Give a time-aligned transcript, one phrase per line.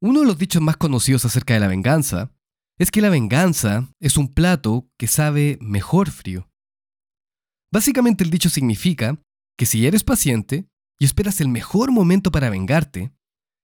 [0.00, 2.32] Uno de los dichos más conocidos acerca de la venganza
[2.78, 6.48] es que la venganza es un plato que sabe mejor frío.
[7.72, 9.20] Básicamente el dicho significa
[9.58, 10.68] que si eres paciente
[11.00, 13.12] y esperas el mejor momento para vengarte,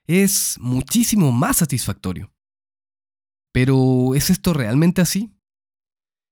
[0.08, 2.32] es muchísimo más satisfactorio.
[3.52, 5.32] Pero, ¿es esto realmente así?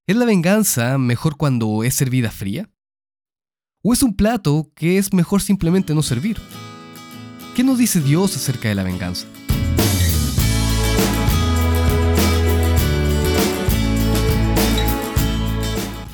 [0.09, 2.69] ¿Es la venganza mejor cuando es servida fría?
[3.85, 6.39] ¿O es un plato que es mejor simplemente no servir?
[7.55, 9.29] ¿Qué nos dice Dios acerca de la venganza?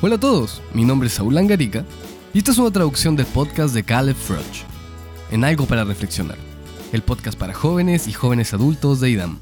[0.01, 1.83] Hola a todos, mi nombre es Saúl Angarica
[2.33, 4.63] y esta es una traducción del podcast de Caleb Froch,
[5.29, 6.37] en Algo para Reflexionar,
[6.93, 9.39] el podcast para jóvenes y jóvenes adultos de IDAM.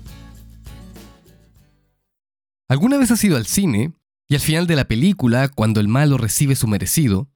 [2.67, 3.93] ¿Alguna vez has ido al cine
[4.27, 7.29] y al final de la película, cuando el malo recibe su merecido,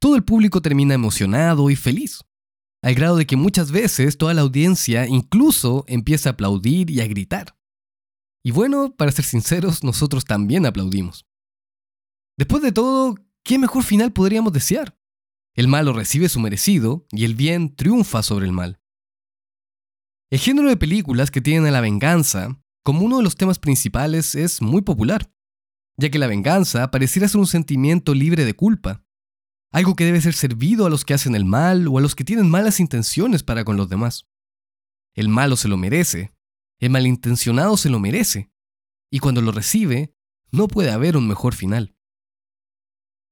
[0.00, 2.20] todo el público termina emocionado y feliz?
[2.80, 7.08] Al grado de que muchas veces toda la audiencia incluso empieza a aplaudir y a
[7.08, 7.56] gritar.
[8.44, 11.27] Y bueno, para ser sinceros, nosotros también aplaudimos.
[12.38, 14.96] Después de todo, ¿qué mejor final podríamos desear?
[15.54, 18.80] El malo recibe su merecido y el bien triunfa sobre el mal.
[20.30, 24.36] El género de películas que tienen a la venganza como uno de los temas principales
[24.36, 25.34] es muy popular,
[25.96, 29.04] ya que la venganza pareciera ser un sentimiento libre de culpa,
[29.72, 32.22] algo que debe ser servido a los que hacen el mal o a los que
[32.22, 34.28] tienen malas intenciones para con los demás.
[35.12, 36.32] El malo se lo merece,
[36.78, 38.52] el malintencionado se lo merece,
[39.10, 40.14] y cuando lo recibe,
[40.52, 41.97] no puede haber un mejor final.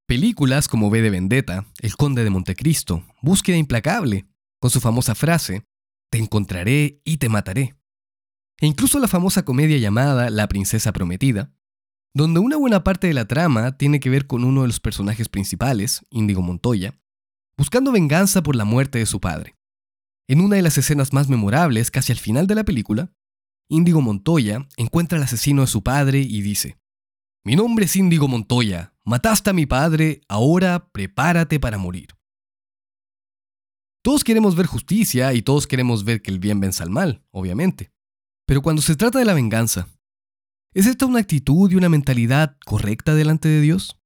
[0.09, 4.25] Películas como V de Vendetta, El Conde de Montecristo, Búsqueda Implacable,
[4.61, 5.65] con su famosa frase,
[6.13, 7.75] Te encontraré y te mataré.
[8.61, 11.53] E incluso la famosa comedia llamada La Princesa Prometida,
[12.15, 15.29] donde una buena parte de la trama tiene que ver con uno de los personajes
[15.29, 17.01] principales, Índigo Montoya,
[17.59, 19.57] buscando venganza por la muerte de su padre.
[20.29, 23.13] En una de las escenas más memorables, casi al final de la película,
[23.69, 26.79] Índigo Montoya encuentra al asesino de su padre y dice,
[27.47, 32.09] Mi nombre es Índigo Montoya, Mataste a mi padre, ahora prepárate para morir.
[34.03, 37.93] Todos queremos ver justicia y todos queremos ver que el bien vence al mal, obviamente.
[38.49, 39.87] Pero cuando se trata de la venganza,
[40.75, 43.97] ¿es esta una actitud y una mentalidad correcta delante de Dios?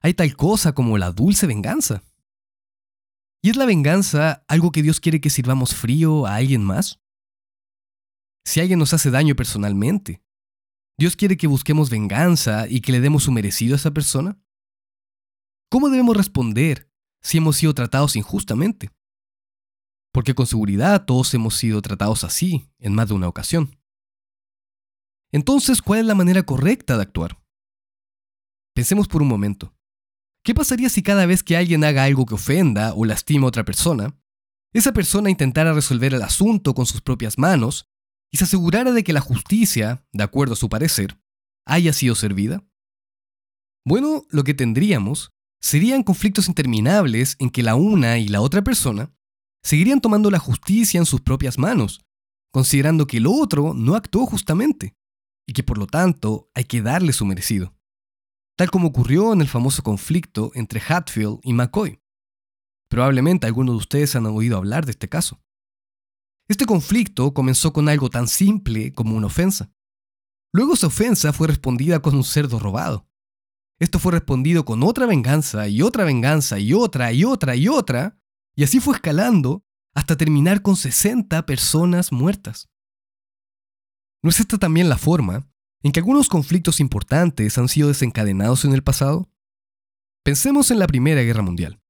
[0.00, 2.04] Hay tal cosa como la dulce venganza.
[3.42, 7.00] ¿Y es la venganza algo que Dios quiere que sirvamos frío a alguien más?
[8.44, 10.23] Si alguien nos hace daño personalmente,
[10.96, 14.40] ¿Dios quiere que busquemos venganza y que le demos su merecido a esa persona?
[15.70, 16.90] ¿Cómo debemos responder
[17.20, 18.90] si hemos sido tratados injustamente?
[20.12, 23.76] Porque con seguridad todos hemos sido tratados así en más de una ocasión.
[25.32, 27.42] Entonces, ¿cuál es la manera correcta de actuar?
[28.72, 29.74] Pensemos por un momento.
[30.44, 33.64] ¿Qué pasaría si cada vez que alguien haga algo que ofenda o lastima a otra
[33.64, 34.16] persona,
[34.72, 37.88] esa persona intentara resolver el asunto con sus propias manos
[38.34, 41.16] y se asegurara de que la justicia, de acuerdo a su parecer,
[41.64, 42.64] haya sido servida?
[43.86, 45.30] Bueno, lo que tendríamos
[45.60, 49.14] serían conflictos interminables en que la una y la otra persona
[49.62, 52.00] seguirían tomando la justicia en sus propias manos,
[52.52, 54.96] considerando que el otro no actuó justamente
[55.46, 57.76] y que por lo tanto hay que darle su merecido,
[58.58, 62.00] tal como ocurrió en el famoso conflicto entre Hatfield y McCoy.
[62.88, 65.40] Probablemente algunos de ustedes han oído hablar de este caso.
[66.46, 69.72] Este conflicto comenzó con algo tan simple como una ofensa.
[70.52, 73.08] Luego esa ofensa fue respondida con un cerdo robado.
[73.80, 78.18] Esto fue respondido con otra venganza y otra venganza y otra y otra y otra,
[78.54, 82.68] y así fue escalando hasta terminar con 60 personas muertas.
[84.22, 85.48] ¿No es esta también la forma
[85.82, 89.28] en que algunos conflictos importantes han sido desencadenados en el pasado?
[90.24, 91.80] Pensemos en la Primera Guerra Mundial.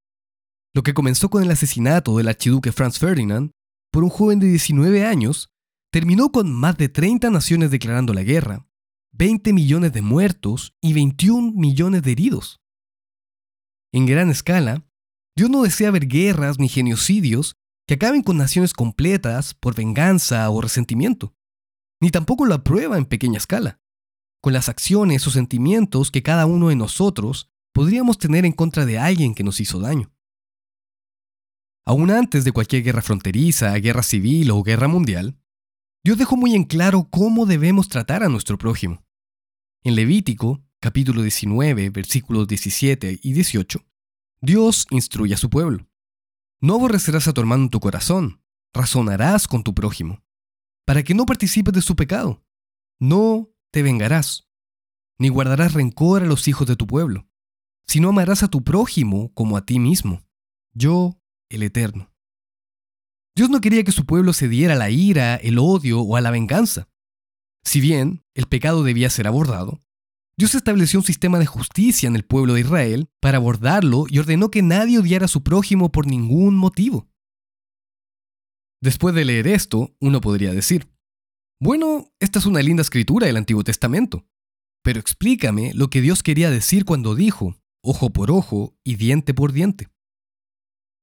[0.74, 3.52] Lo que comenzó con el asesinato del archiduque Franz Ferdinand
[3.94, 5.52] por un joven de 19 años,
[5.92, 8.66] terminó con más de 30 naciones declarando la guerra,
[9.12, 12.60] 20 millones de muertos y 21 millones de heridos.
[13.92, 14.84] En gran escala,
[15.36, 17.54] Dios no desea ver guerras ni genocidios
[17.86, 21.36] que acaben con naciones completas por venganza o resentimiento,
[22.00, 23.78] ni tampoco lo aprueba en pequeña escala,
[24.42, 28.98] con las acciones o sentimientos que cada uno de nosotros podríamos tener en contra de
[28.98, 30.13] alguien que nos hizo daño.
[31.86, 35.38] Aún antes de cualquier guerra fronteriza, guerra civil o guerra mundial,
[36.02, 39.04] Dios dejó muy en claro cómo debemos tratar a nuestro prójimo.
[39.82, 43.84] En Levítico, capítulo 19, versículos 17 y 18,
[44.40, 45.86] Dios instruye a su pueblo.
[46.60, 48.42] No aborrecerás a tu hermano en tu corazón,
[48.72, 50.22] razonarás con tu prójimo,
[50.86, 52.42] para que no participes de su pecado.
[52.98, 54.48] No te vengarás,
[55.18, 57.26] ni guardarás rencor a los hijos de tu pueblo,
[57.86, 60.22] sino amarás a tu prójimo como a ti mismo.
[60.72, 61.20] Yo
[61.54, 62.12] el Eterno.
[63.36, 66.30] Dios no quería que su pueblo cediera a la ira, el odio o a la
[66.30, 66.88] venganza.
[67.64, 69.80] Si bien el pecado debía ser abordado,
[70.36, 74.50] Dios estableció un sistema de justicia en el pueblo de Israel para abordarlo y ordenó
[74.50, 77.08] que nadie odiara a su prójimo por ningún motivo.
[78.82, 80.88] Después de leer esto, uno podría decir,
[81.60, 84.26] bueno, esta es una linda escritura del Antiguo Testamento,
[84.82, 89.52] pero explícame lo que Dios quería decir cuando dijo, ojo por ojo y diente por
[89.52, 89.88] diente.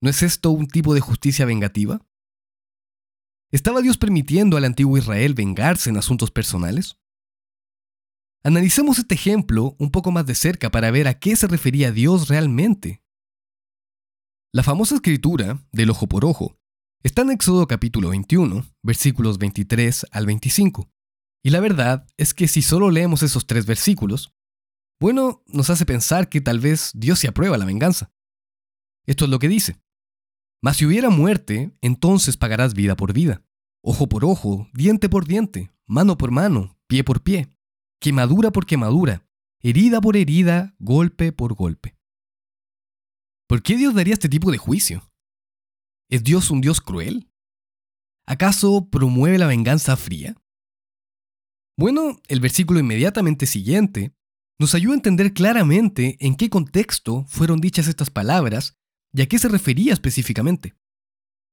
[0.02, 2.04] ¿No es esto un tipo de justicia vengativa?
[3.52, 6.98] ¿Estaba Dios permitiendo al antiguo Israel vengarse en asuntos personales?
[8.44, 12.30] Analicemos este ejemplo un poco más de cerca para ver a qué se refería Dios
[12.30, 13.04] realmente.
[14.52, 16.58] La famosa escritura del ojo por ojo
[17.04, 20.90] está en Éxodo capítulo 21, versículos 23 al 25.
[21.44, 24.34] Y la verdad es que si solo leemos esos tres versículos,
[25.00, 28.12] bueno, nos hace pensar que tal vez Dios se aprueba la venganza.
[29.06, 29.81] Esto es lo que dice.
[30.62, 33.44] Mas si hubiera muerte, entonces pagarás vida por vida,
[33.84, 37.50] ojo por ojo, diente por diente, mano por mano, pie por pie,
[38.00, 39.26] quemadura por quemadura,
[39.60, 41.98] herida por herida, golpe por golpe.
[43.48, 45.12] ¿Por qué Dios daría este tipo de juicio?
[46.10, 47.32] ¿Es Dios un Dios cruel?
[48.26, 50.36] ¿Acaso promueve la venganza fría?
[51.76, 54.14] Bueno, el versículo inmediatamente siguiente
[54.60, 58.78] nos ayuda a entender claramente en qué contexto fueron dichas estas palabras
[59.14, 60.76] y a qué se refería específicamente.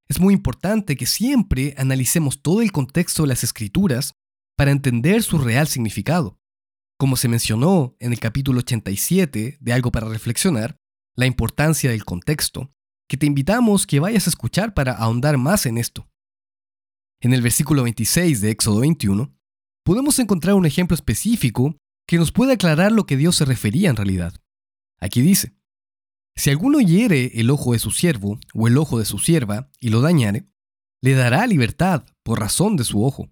[0.07, 4.13] Es muy importante que siempre analicemos todo el contexto de las escrituras
[4.57, 6.39] para entender su real significado.
[6.97, 10.77] Como se mencionó en el capítulo 87 de Algo para Reflexionar,
[11.15, 12.73] la importancia del contexto,
[13.07, 16.09] que te invitamos que vayas a escuchar para ahondar más en esto.
[17.21, 19.33] En el versículo 26 de Éxodo 21,
[19.83, 21.75] podemos encontrar un ejemplo específico
[22.07, 24.33] que nos puede aclarar lo que Dios se refería en realidad.
[24.99, 25.58] Aquí dice,
[26.39, 29.89] si alguno hiere el ojo de su siervo o el ojo de su sierva y
[29.89, 30.47] lo dañare,
[31.01, 33.29] le dará libertad por razón de su ojo.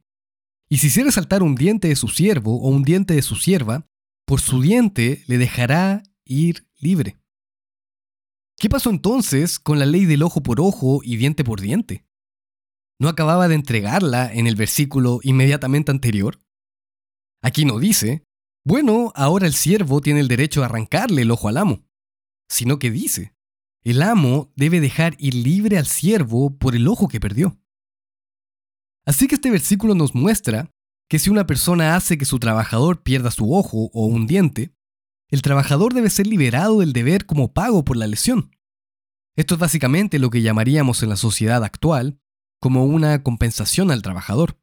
[0.70, 3.88] Y si hiciere saltar un diente de su siervo o un diente de su sierva,
[4.26, 7.18] por su diente le dejará ir libre.
[8.60, 12.06] ¿Qué pasó entonces con la ley del ojo por ojo y diente por diente?
[13.00, 16.42] ¿No acababa de entregarla en el versículo inmediatamente anterior?
[17.42, 18.24] Aquí no dice,
[18.66, 21.87] bueno, ahora el siervo tiene el derecho a arrancarle el ojo al amo
[22.48, 23.34] sino que dice,
[23.84, 27.60] el amo debe dejar ir libre al siervo por el ojo que perdió.
[29.06, 30.74] Así que este versículo nos muestra
[31.10, 34.74] que si una persona hace que su trabajador pierda su ojo o un diente,
[35.30, 38.52] el trabajador debe ser liberado del deber como pago por la lesión.
[39.38, 42.20] Esto es básicamente lo que llamaríamos en la sociedad actual
[42.60, 44.60] como una compensación al trabajador.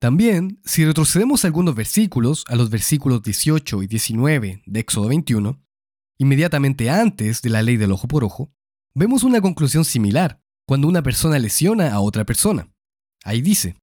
[0.00, 5.63] También, si retrocedemos algunos versículos, a los versículos 18 y 19 de Éxodo 21,
[6.18, 8.52] Inmediatamente antes de la ley del ojo por ojo,
[8.94, 12.72] vemos una conclusión similar cuando una persona lesiona a otra persona.
[13.24, 13.76] Ahí dice,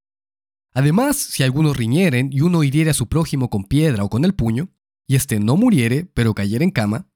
[0.73, 4.33] Además, si algunos riñeren y uno hiriere a su prójimo con piedra o con el
[4.33, 4.69] puño,
[5.07, 7.09] y éste no muriere, pero cayera en cama,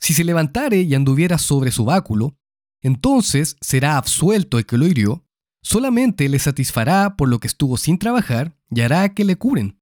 [0.00, 2.38] si se levantare y anduviera sobre su báculo,
[2.82, 5.26] entonces será absuelto el que lo hirió,
[5.62, 9.80] solamente le satisfará por lo que estuvo sin trabajar y hará que le curen.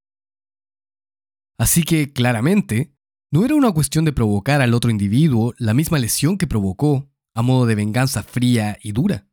[1.58, 2.91] Así que, claramente,
[3.32, 7.40] no era una cuestión de provocar al otro individuo la misma lesión que provocó, a
[7.40, 9.26] modo de venganza fría y dura,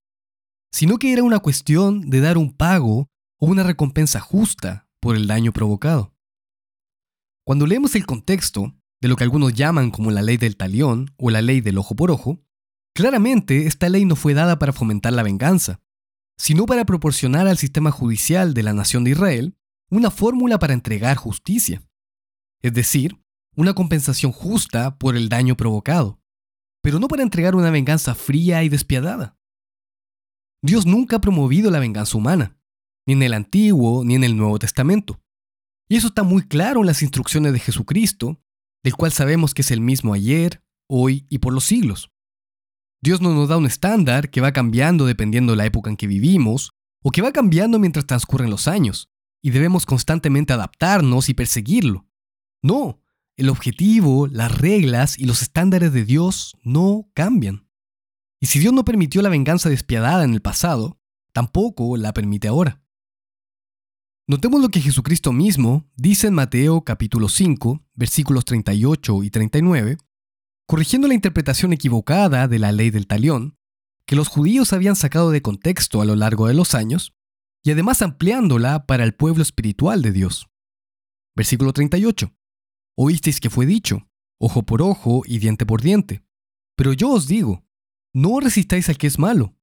[0.71, 5.27] sino que era una cuestión de dar un pago o una recompensa justa por el
[5.27, 6.15] daño provocado.
[7.45, 11.29] Cuando leemos el contexto de lo que algunos llaman como la ley del talión o
[11.29, 12.39] la ley del ojo por ojo,
[12.95, 15.81] claramente esta ley no fue dada para fomentar la venganza,
[16.37, 19.57] sino para proporcionar al sistema judicial de la nación de Israel
[19.89, 21.83] una fórmula para entregar justicia.
[22.61, 23.19] Es decir,
[23.59, 26.21] una compensación justa por el daño provocado,
[26.81, 29.37] pero no para entregar una venganza fría y despiadada.
[30.63, 32.57] Dios nunca ha promovido la venganza humana,
[33.05, 35.21] ni en el Antiguo ni en el Nuevo Testamento.
[35.89, 38.41] Y eso está muy claro en las instrucciones de Jesucristo,
[38.81, 42.13] del cual sabemos que es el mismo ayer, hoy y por los siglos.
[43.01, 46.07] Dios no nos da un estándar que va cambiando dependiendo de la época en que
[46.07, 46.71] vivimos,
[47.03, 49.09] o que va cambiando mientras transcurren los años,
[49.43, 52.07] y debemos constantemente adaptarnos y perseguirlo.
[52.63, 53.01] No,
[53.39, 57.69] el objetivo, las reglas y los estándares de Dios no cambian.
[58.41, 60.99] Y si Dios no permitió la venganza despiadada en el pasado,
[61.31, 62.83] tampoco la permite ahora.
[64.27, 69.97] Notemos lo que Jesucristo mismo dice en Mateo capítulo 5, versículos 38 y 39,
[70.67, 73.57] corrigiendo la interpretación equivocada de la ley del talión,
[74.05, 77.15] que los judíos habían sacado de contexto a lo largo de los años,
[77.63, 80.49] y además ampliándola para el pueblo espiritual de Dios.
[81.35, 82.33] Versículo 38.
[83.01, 84.09] Oísteis que fue dicho,
[84.41, 86.21] ojo por ojo y diente por diente.
[86.75, 87.63] Pero yo os digo,
[88.13, 89.55] no resistáis al que es malo.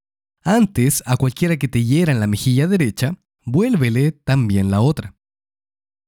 [0.42, 5.18] Antes, a cualquiera que te hiera en la mejilla derecha, vuélvele también la otra.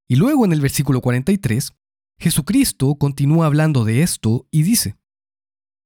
[0.08, 1.74] Y luego en el versículo 43,
[2.18, 4.96] Jesucristo continúa hablando de esto y dice,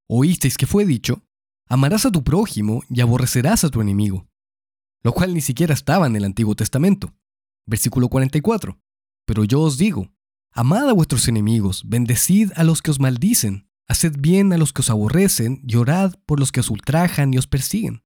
[0.09, 1.25] Oísteis que fue dicho,
[1.67, 4.29] amarás a tu prójimo y aborrecerás a tu enemigo,
[5.03, 7.13] lo cual ni siquiera estaba en el Antiguo Testamento.
[7.67, 8.81] Versículo 44,
[9.27, 10.12] Pero yo os digo,
[10.53, 14.81] amad a vuestros enemigos, bendecid a los que os maldicen, haced bien a los que
[14.81, 18.03] os aborrecen y orad por los que os ultrajan y os persiguen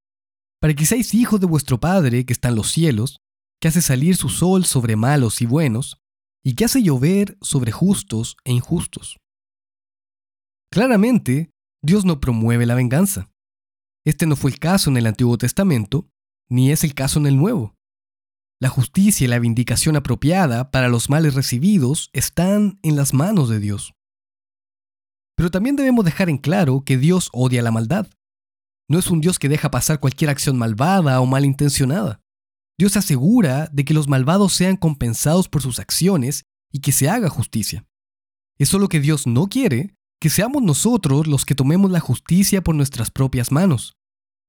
[0.66, 3.20] para que seáis hijos de vuestro Padre que está en los cielos,
[3.60, 6.02] que hace salir su sol sobre malos y buenos,
[6.44, 9.20] y que hace llover sobre justos e injustos.
[10.72, 11.50] Claramente,
[11.82, 13.30] Dios no promueve la venganza.
[14.04, 16.08] Este no fue el caso en el Antiguo Testamento,
[16.48, 17.75] ni es el caso en el Nuevo.
[18.58, 23.60] La justicia y la vindicación apropiada para los males recibidos están en las manos de
[23.60, 23.92] Dios.
[25.36, 28.08] Pero también debemos dejar en claro que Dios odia la maldad.
[28.88, 32.20] No es un Dios que deja pasar cualquier acción malvada o malintencionada.
[32.78, 37.10] Dios se asegura de que los malvados sean compensados por sus acciones y que se
[37.10, 37.84] haga justicia.
[38.58, 42.74] Es solo que Dios no quiere que seamos nosotros los que tomemos la justicia por
[42.74, 43.96] nuestras propias manos.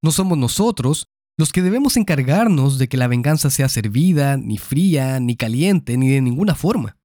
[0.02, 5.20] No somos nosotros los que debemos encargarnos de que la venganza sea servida, ni fría,
[5.20, 6.98] ni caliente, ni de ninguna forma.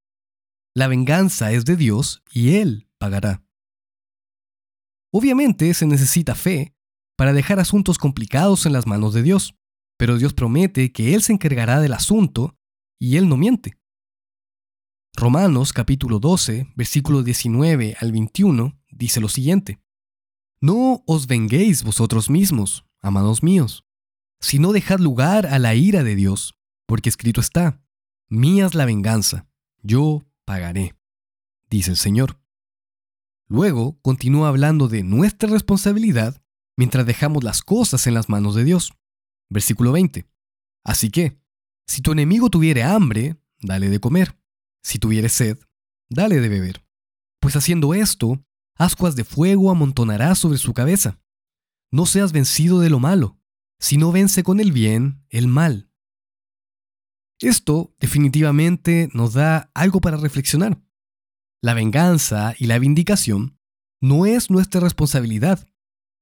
[0.75, 3.45] La venganza es de Dios y Él pagará.
[5.13, 6.75] Obviamente se necesita fe
[7.17, 9.55] para dejar asuntos complicados en las manos de Dios,
[9.99, 12.57] pero Dios promete que Él se encargará del asunto
[12.99, 13.77] y Él no miente.
[15.15, 19.79] Romanos capítulo 12, versículo 19 al 21 dice lo siguiente.
[20.63, 23.85] No os venguéis vosotros mismos, amados míos,
[24.43, 27.81] sino dejad lugar a la ira de Dios, porque escrito está,
[28.29, 29.47] mía es la venganza,
[29.83, 30.95] yo pagaré,
[31.71, 32.39] dice el Señor.
[33.49, 36.43] Luego continúa hablando de nuestra responsabilidad
[36.77, 38.93] mientras dejamos las cosas en las manos de Dios.
[39.49, 40.27] Versículo 20.
[40.85, 41.39] Así que,
[41.87, 44.39] si tu enemigo tuviere hambre, dale de comer.
[44.83, 45.59] Si tuviere sed,
[46.09, 46.85] dale de beber.
[47.41, 48.43] Pues haciendo esto,
[48.77, 51.21] ascuas de fuego amontonarás sobre su cabeza.
[51.91, 53.39] No seas vencido de lo malo,
[53.83, 55.91] sino vence con el bien el mal.
[57.41, 60.81] Esto definitivamente nos da algo para reflexionar.
[61.61, 63.59] La venganza y la vindicación
[64.01, 65.67] no es nuestra responsabilidad,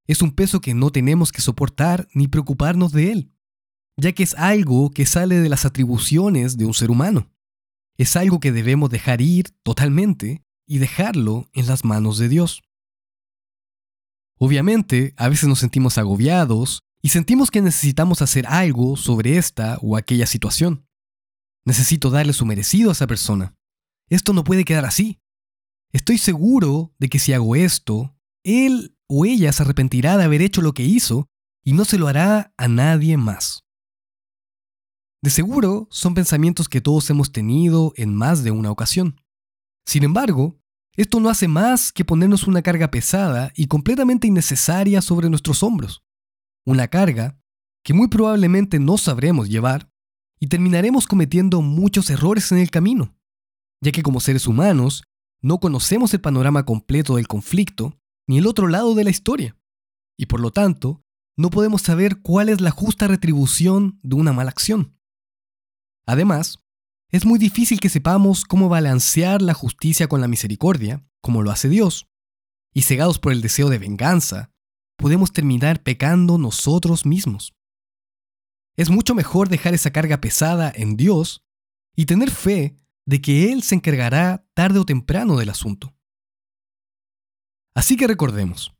[0.06, 3.34] es un peso que no tenemos que soportar ni preocuparnos de él,
[3.98, 7.30] ya que es algo que sale de las atribuciones de un ser humano.
[7.98, 12.62] Es algo que debemos dejar ir totalmente y dejarlo en las manos de Dios.
[14.38, 19.96] Obviamente, a veces nos sentimos agobiados y sentimos que necesitamos hacer algo sobre esta o
[19.96, 20.86] aquella situación.
[21.64, 23.54] Necesito darle su merecido a esa persona.
[24.08, 25.20] Esto no puede quedar así.
[25.92, 30.62] Estoy seguro de que si hago esto, él o ella se arrepentirá de haber hecho
[30.62, 31.28] lo que hizo
[31.64, 33.64] y no se lo hará a nadie más.
[35.22, 39.20] De seguro son pensamientos que todos hemos tenido en más de una ocasión.
[39.84, 40.58] Sin embargo,
[40.96, 46.02] esto no hace más que ponernos una carga pesada y completamente innecesaria sobre nuestros hombros.
[46.64, 47.40] Una carga
[47.82, 49.90] que muy probablemente no sabremos llevar
[50.38, 53.16] y terminaremos cometiendo muchos errores en el camino,
[53.80, 55.04] ya que como seres humanos
[55.42, 59.56] no conocemos el panorama completo del conflicto ni el otro lado de la historia.
[60.16, 61.02] Y por lo tanto,
[61.36, 64.98] no podemos saber cuál es la justa retribución de una mala acción.
[66.06, 66.58] Además,
[67.10, 71.68] es muy difícil que sepamos cómo balancear la justicia con la misericordia, como lo hace
[71.68, 72.08] Dios,
[72.72, 74.52] y cegados por el deseo de venganza,
[75.00, 77.54] podemos terminar pecando nosotros mismos.
[78.76, 81.42] Es mucho mejor dejar esa carga pesada en Dios
[81.96, 82.76] y tener fe
[83.06, 85.96] de que Él se encargará tarde o temprano del asunto.
[87.74, 88.76] Así que recordemos,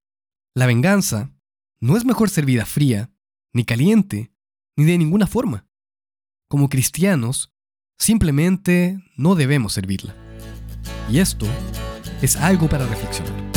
[0.55, 1.33] la venganza
[1.81, 3.11] no es mejor servida fría,
[3.55, 4.31] ni caliente,
[4.77, 5.67] ni de ninguna forma.
[6.49, 7.51] Como cristianos,
[7.99, 10.15] simplemente no debemos servirla.
[11.09, 11.47] Y esto
[12.21, 13.50] es algo para reflexionar.